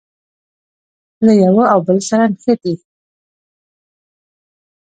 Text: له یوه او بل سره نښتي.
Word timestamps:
له 1.25 1.31
یوه 1.43 1.65
او 1.73 1.79
بل 1.87 1.97
سره 2.09 2.25
نښتي. 2.31 2.73